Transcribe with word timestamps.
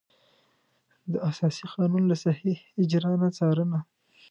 د 1.11 1.13
اساسي 1.29 1.65
قانون 1.73 2.03
له 2.11 2.15
صحیح 2.25 2.57
اجرا 2.81 3.13
نه 3.21 3.29
څارنه. 3.37 3.79